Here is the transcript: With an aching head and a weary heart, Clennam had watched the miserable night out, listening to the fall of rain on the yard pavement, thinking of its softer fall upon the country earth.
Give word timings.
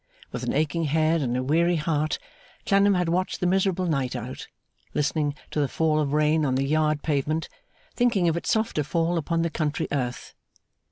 With 0.31 0.41
an 0.41 0.51
aching 0.51 0.85
head 0.85 1.21
and 1.21 1.37
a 1.37 1.43
weary 1.43 1.75
heart, 1.75 2.17
Clennam 2.65 2.95
had 2.95 3.07
watched 3.07 3.39
the 3.39 3.45
miserable 3.45 3.85
night 3.85 4.15
out, 4.15 4.47
listening 4.95 5.35
to 5.51 5.59
the 5.59 5.67
fall 5.67 5.99
of 5.99 6.11
rain 6.11 6.43
on 6.43 6.55
the 6.55 6.65
yard 6.65 7.03
pavement, 7.03 7.47
thinking 7.95 8.27
of 8.27 8.35
its 8.35 8.49
softer 8.49 8.81
fall 8.83 9.19
upon 9.19 9.43
the 9.43 9.51
country 9.51 9.87
earth. 9.91 10.33